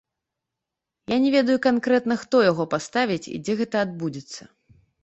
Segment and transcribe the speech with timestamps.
[1.11, 4.43] Я не ведаю канкрэтна, хто яго паставіць і дзе гэта адбудзецца.